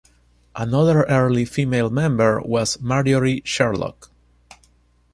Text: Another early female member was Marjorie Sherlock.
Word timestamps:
Another 0.55 1.03
early 1.03 1.45
female 1.45 1.91
member 1.91 2.41
was 2.41 2.81
Marjorie 2.81 3.43
Sherlock. 3.45 4.09